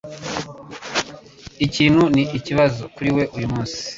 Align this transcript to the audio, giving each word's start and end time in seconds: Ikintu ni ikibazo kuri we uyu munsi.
Ikintu 1.65 2.03
ni 2.15 2.23
ikibazo 2.37 2.81
kuri 2.95 3.09
we 3.15 3.23
uyu 3.37 3.47
munsi. 3.53 3.77